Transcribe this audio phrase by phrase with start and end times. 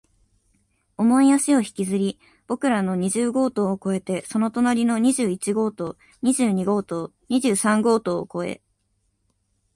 [0.97, 2.17] 重い足を引きずり、
[2.47, 8.61] 僕らの二十号棟を越えて、その隣の二十一号棟、二十二号棟、二十三号棟を越え、